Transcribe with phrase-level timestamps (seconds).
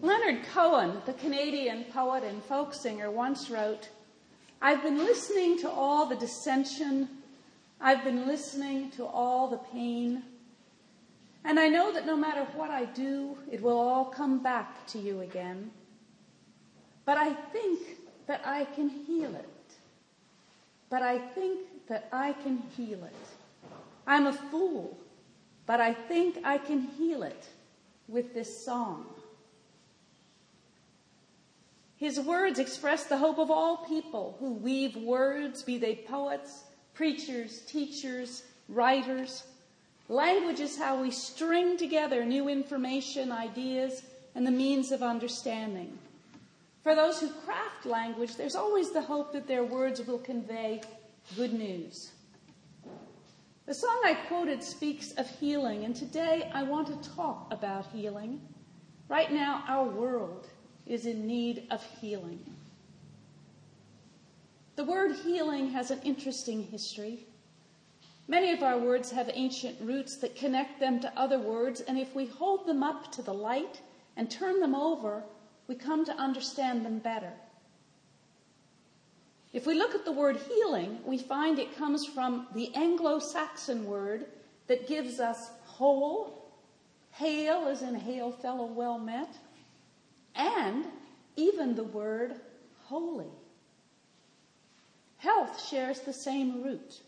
[0.00, 3.88] Leonard Cohen, the Canadian poet and folk singer, once wrote,
[4.62, 7.08] I've been listening to all the dissension,
[7.80, 10.22] I've been listening to all the pain,
[11.44, 14.98] and I know that no matter what I do, it will all come back to
[15.00, 15.70] you again.
[17.04, 17.80] But I think
[18.28, 19.48] that I can heal it.
[20.90, 23.70] But I think that I can heal it.
[24.06, 24.96] I'm a fool,
[25.66, 27.48] but I think I can heal it
[28.06, 29.06] with this song.
[31.98, 36.62] His words express the hope of all people who weave words, be they poets,
[36.94, 39.42] preachers, teachers, writers.
[40.08, 44.04] Language is how we string together new information, ideas,
[44.36, 45.98] and the means of understanding.
[46.84, 50.82] For those who craft language, there's always the hope that their words will convey
[51.34, 52.12] good news.
[53.66, 58.40] The song I quoted speaks of healing, and today I want to talk about healing.
[59.08, 60.46] Right now, our world
[60.88, 62.40] is in need of healing.
[64.76, 67.26] The word healing has an interesting history.
[68.26, 72.14] Many of our words have ancient roots that connect them to other words, and if
[72.14, 73.80] we hold them up to the light
[74.16, 75.22] and turn them over,
[75.66, 77.32] we come to understand them better.
[79.52, 83.86] If we look at the word healing, we find it comes from the Anglo Saxon
[83.86, 84.26] word
[84.66, 86.52] that gives us whole,
[87.12, 89.34] hail as in hail fellow well met,
[90.34, 90.86] and
[91.36, 92.34] even the word
[92.84, 93.30] holy.
[95.18, 97.00] Health shares the same root.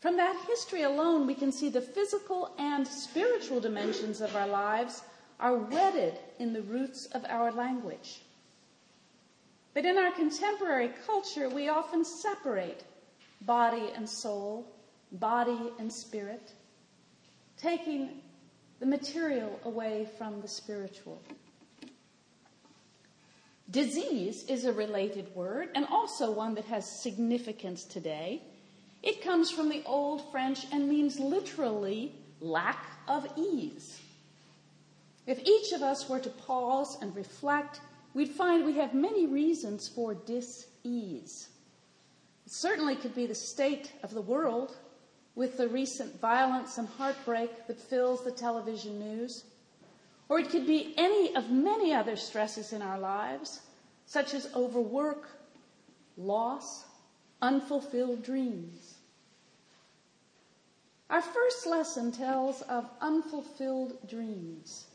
[0.00, 5.02] From that history alone, we can see the physical and spiritual dimensions of our lives
[5.40, 8.22] are wedded in the roots of our language.
[9.74, 12.84] But in our contemporary culture, we often separate
[13.42, 14.66] body and soul,
[15.12, 16.52] body and spirit,
[17.58, 18.22] taking
[18.80, 21.20] the material away from the spiritual.
[23.70, 28.42] Disease is a related word and also one that has significance today.
[29.02, 34.00] It comes from the Old French and means literally lack of ease.
[35.26, 37.80] If each of us were to pause and reflect,
[38.14, 41.48] we'd find we have many reasons for dis-ease.
[42.46, 44.76] It certainly could be the state of the world
[45.34, 49.44] with the recent violence and heartbreak that fills the television news.
[50.28, 53.60] Or it could be any of many other stresses in our lives,
[54.06, 55.28] such as overwork,
[56.16, 56.84] loss,
[57.42, 58.94] unfulfilled dreams.
[61.08, 64.86] Our first lesson tells of unfulfilled dreams.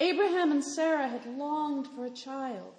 [0.00, 2.74] Abraham and Sarah had longed for a child,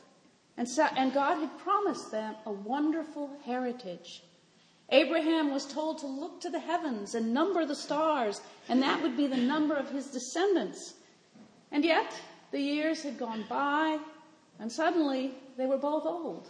[0.57, 0.67] and,
[1.13, 4.21] God had promised them a wonderful heritage.
[4.89, 9.17] Abraham was told to look to the heavens and number the stars, and that would
[9.17, 10.93] be the number of his descendants.
[11.71, 12.13] And yet,
[12.51, 13.99] the years had gone by,
[14.59, 16.49] and suddenly they were both old,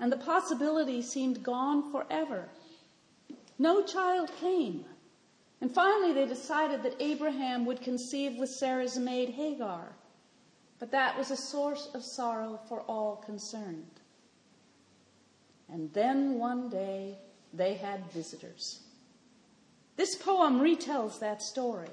[0.00, 2.48] and the possibility seemed gone forever.
[3.58, 4.84] No child came.
[5.60, 9.92] And finally, they decided that Abraham would conceive with Sarah's maid Hagar.
[10.78, 14.00] But that was a source of sorrow for all concerned.
[15.68, 17.18] And then one day,
[17.52, 18.80] they had visitors.
[19.96, 21.90] This poem retells that story.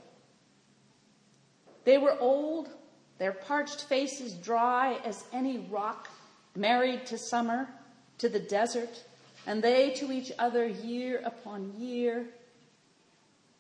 [1.86, 2.70] They were old,
[3.18, 6.10] their parched faces dry as any rock,
[6.56, 7.70] married to summer,
[8.18, 9.04] to the desert,
[9.48, 12.28] and they to each other year upon year,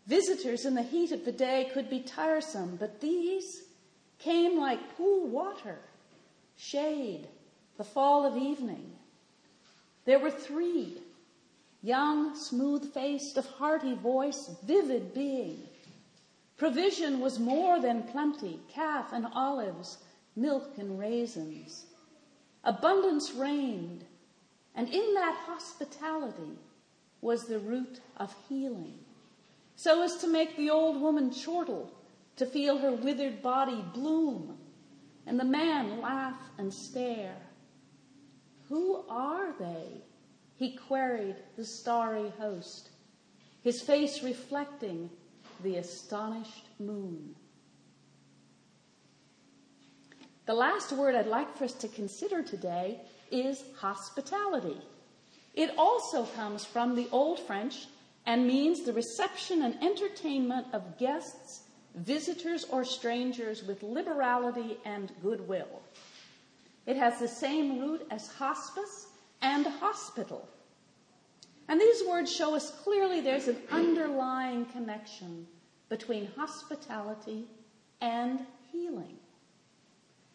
[0.08, 3.64] Visitors in the heat of the day could be tiresome, but these
[4.20, 5.80] came like cool water,
[6.58, 7.28] shade,
[7.78, 8.92] the fall of evening.
[10.06, 11.00] There were three
[11.82, 15.64] young, smooth faced, of hearty voice, vivid being.
[16.58, 19.98] Provision was more than plenty calf and olives,
[20.36, 21.86] milk and raisins.
[22.64, 24.06] Abundance reigned,
[24.74, 26.58] and in that hospitality
[27.22, 29.06] was the root of healing
[29.76, 31.92] so as to make the old woman chortle,
[32.38, 34.58] to feel her withered body bloom,
[35.26, 37.38] and the man laugh and stare.
[38.70, 40.02] Who are they?
[40.56, 42.90] He queried the starry host,
[43.62, 45.10] his face reflecting
[45.64, 47.36] the astonished moon.
[50.46, 53.00] The last word I'd like for us to consider today
[53.32, 54.78] is hospitality.
[55.56, 57.88] It also comes from the Old French
[58.26, 61.64] and means the reception and entertainment of guests,
[61.96, 65.82] visitors, or strangers with liberality and goodwill.
[66.86, 69.08] It has the same root as hospice
[69.42, 70.48] and hospital.
[71.68, 75.48] And these words show us clearly there's an underlying connection
[75.90, 77.46] between hospitality
[78.02, 78.40] and
[78.72, 79.18] healing.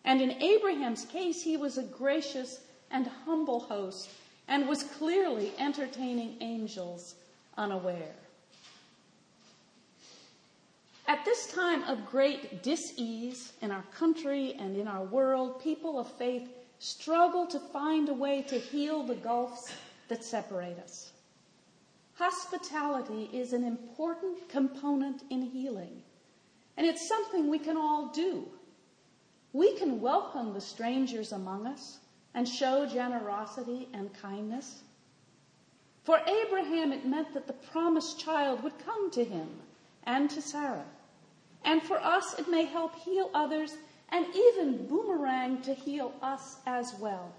[0.05, 2.61] And in Abraham's case, he was a gracious
[2.91, 4.11] and humble host
[4.49, 7.15] and was clearly entertaining angels
[7.57, 8.15] unaware.
[11.07, 16.11] At this time of great dis-ease in our country and in our world, people of
[16.13, 16.49] faith
[16.79, 19.73] struggle to find a way to heal the gulfs
[20.09, 21.13] that separate us.
[22.21, 26.03] Hospitality is an important component in healing,
[26.77, 28.47] and it's something we can all do.
[29.55, 31.97] We can welcome the strangers among us
[32.35, 34.83] and show generosity and kindness.
[36.03, 39.49] For Abraham, it meant that the promised child would come to him
[40.05, 40.85] and to Sarah.
[41.65, 43.79] And for us, it may help heal others
[44.11, 47.33] and even boomerang to heal us as well.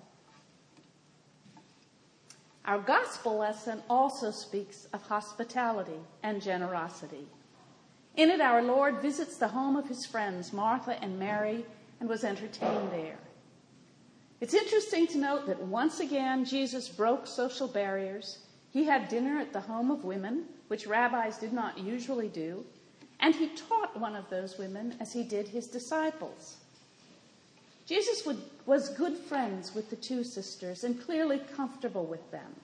[2.66, 7.28] Our gospel lesson also speaks of hospitality and generosity.
[8.16, 11.66] In it, our Lord visits the home of his friends, Martha and Mary,
[12.00, 13.18] and was entertained there.
[14.42, 18.40] It's interesting to note that once again, Jesus broke social barriers.
[18.72, 22.66] He had dinner at the home of women, which rabbis did not usually do,
[23.20, 26.58] and he taught one of those women as he did his disciples.
[27.86, 32.56] Jesus would, was good friends with the two sisters and clearly comfortable with them.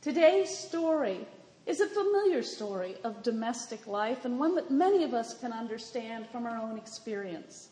[0.00, 1.26] Today's story
[1.66, 6.26] is a familiar story of domestic life and one that many of us can understand
[6.30, 7.68] from our own experience.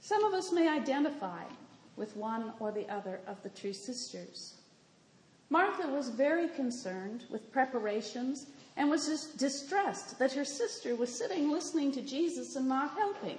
[0.00, 1.44] Some of us may identify
[1.96, 4.54] with one or the other of the two sisters.
[5.50, 8.46] Martha was very concerned with preparations
[8.78, 13.38] and was distressed that her sister was sitting listening to Jesus and not helping.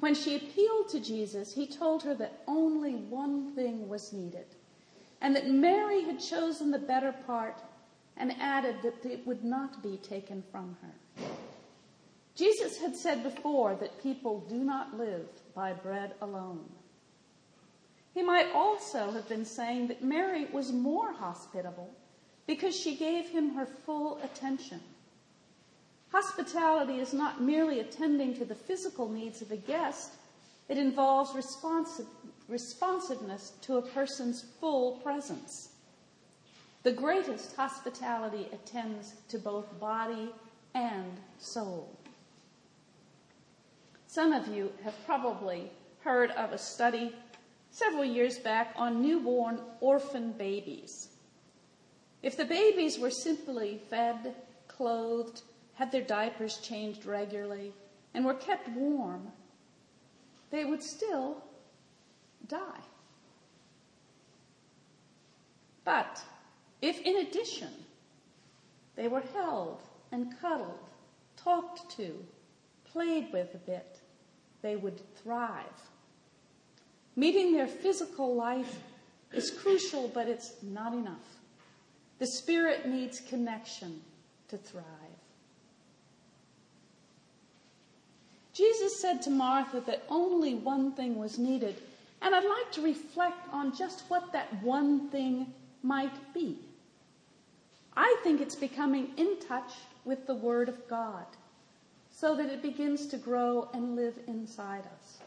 [0.00, 4.46] When she appealed to Jesus, he told her that only one thing was needed,
[5.20, 7.62] and that Mary had chosen the better part
[8.16, 11.24] and added that it would not be taken from her.
[12.34, 16.64] Jesus had said before that people do not live by bread alone.
[18.14, 21.90] He might also have been saying that Mary was more hospitable
[22.46, 24.80] because she gave him her full attention.
[26.12, 30.12] Hospitality is not merely attending to the physical needs of a guest,
[30.68, 32.06] it involves responsive,
[32.48, 35.70] responsiveness to a person's full presence.
[36.82, 40.30] The greatest hospitality attends to both body
[40.74, 41.96] and soul.
[44.06, 45.70] Some of you have probably
[46.00, 47.14] heard of a study
[47.70, 51.08] several years back on newborn orphan babies.
[52.22, 54.34] If the babies were simply fed,
[54.66, 55.42] clothed,
[55.80, 57.72] had their diapers changed regularly,
[58.12, 59.26] and were kept warm,
[60.50, 61.42] they would still
[62.48, 62.82] die.
[65.82, 66.22] But
[66.82, 67.70] if in addition
[68.94, 69.80] they were held
[70.12, 70.90] and cuddled,
[71.38, 72.14] talked to,
[72.84, 74.00] played with a bit,
[74.60, 75.64] they would thrive.
[77.16, 78.80] Meeting their physical life
[79.32, 81.38] is crucial, but it's not enough.
[82.18, 84.02] The spirit needs connection
[84.48, 84.84] to thrive.
[88.60, 91.76] Jesus said to Martha that only one thing was needed,
[92.20, 95.46] and I'd like to reflect on just what that one thing
[95.82, 96.58] might be.
[97.96, 99.72] I think it's becoming in touch
[100.04, 101.24] with the Word of God
[102.10, 105.20] so that it begins to grow and live inside us.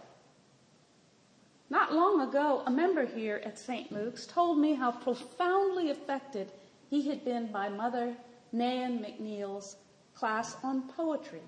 [1.71, 3.91] Not long ago, a member here at St.
[3.91, 6.51] Luke's told me how profoundly affected
[6.91, 8.15] he had been by Mother
[8.51, 9.77] Nan McNeil's
[10.13, 11.41] class on poetry.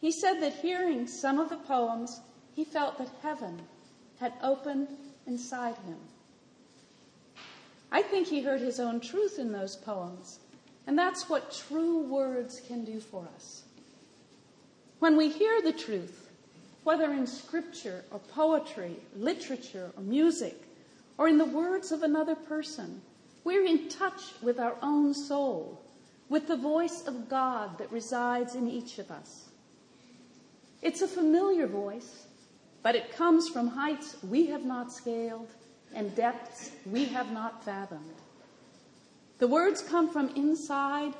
[0.00, 2.20] He said that hearing some of the poems,
[2.54, 3.60] he felt that heaven
[4.18, 4.88] had opened
[5.26, 5.98] inside him.
[7.92, 10.38] I think he heard his own truth in those poems,
[10.86, 13.64] and that's what true words can do for us.
[15.00, 16.30] When we hear the truth,
[16.84, 20.56] whether in scripture or poetry, literature or music,
[21.18, 23.02] or in the words of another person,
[23.44, 25.82] we're in touch with our own soul,
[26.28, 29.49] with the voice of God that resides in each of us.
[30.82, 32.26] It's a familiar voice,
[32.82, 35.50] but it comes from heights we have not scaled
[35.94, 38.14] and depths we have not fathomed.
[39.38, 41.14] The words come from inside,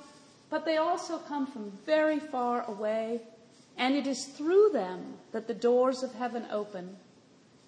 [0.48, 3.20] but they also come from very far away
[3.76, 6.96] and it is through them that the doors of heaven open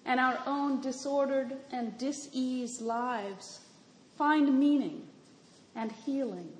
[0.05, 3.61] and our own disordered and diseased lives
[4.17, 5.07] find meaning
[5.75, 6.51] and healing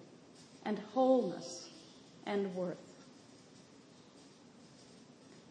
[0.66, 1.70] and wholeness
[2.26, 2.78] and worth.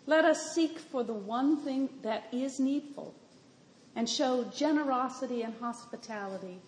[0.06, 3.14] Let us seek for the one thing that is needful
[3.94, 6.58] and show generosity and hospitality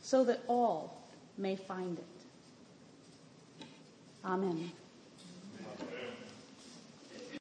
[0.00, 1.02] so that all
[1.36, 3.64] may find it.
[4.24, 4.72] Amen.